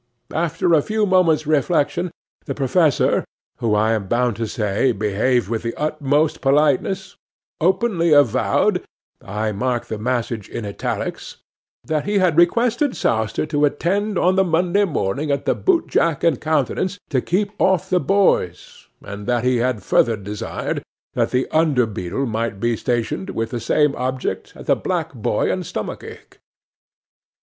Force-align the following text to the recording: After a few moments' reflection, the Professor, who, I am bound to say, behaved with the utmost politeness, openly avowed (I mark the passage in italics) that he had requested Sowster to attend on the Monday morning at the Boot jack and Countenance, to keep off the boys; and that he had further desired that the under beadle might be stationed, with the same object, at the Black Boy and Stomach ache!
After 0.33 0.73
a 0.73 0.81
few 0.81 1.05
moments' 1.05 1.45
reflection, 1.45 2.09
the 2.45 2.55
Professor, 2.55 3.23
who, 3.59 3.75
I 3.75 3.91
am 3.91 4.07
bound 4.07 4.35
to 4.37 4.47
say, 4.47 4.91
behaved 4.91 5.47
with 5.47 5.61
the 5.61 5.75
utmost 5.75 6.41
politeness, 6.41 7.17
openly 7.59 8.11
avowed 8.11 8.81
(I 9.23 9.51
mark 9.51 9.85
the 9.85 9.99
passage 9.99 10.49
in 10.49 10.65
italics) 10.65 11.37
that 11.83 12.05
he 12.05 12.17
had 12.17 12.35
requested 12.35 12.95
Sowster 12.95 13.45
to 13.49 13.63
attend 13.65 14.17
on 14.17 14.37
the 14.37 14.43
Monday 14.43 14.85
morning 14.85 15.29
at 15.29 15.45
the 15.45 15.53
Boot 15.53 15.85
jack 15.85 16.23
and 16.23 16.41
Countenance, 16.41 16.97
to 17.11 17.21
keep 17.21 17.51
off 17.61 17.87
the 17.91 17.99
boys; 17.99 18.87
and 19.03 19.27
that 19.27 19.43
he 19.43 19.57
had 19.57 19.83
further 19.83 20.17
desired 20.17 20.81
that 21.13 21.29
the 21.29 21.47
under 21.51 21.85
beadle 21.85 22.25
might 22.25 22.59
be 22.59 22.75
stationed, 22.75 23.29
with 23.29 23.51
the 23.51 23.59
same 23.59 23.95
object, 23.95 24.53
at 24.55 24.65
the 24.65 24.75
Black 24.75 25.13
Boy 25.13 25.51
and 25.51 25.63
Stomach 25.63 26.03
ache! 26.03 26.39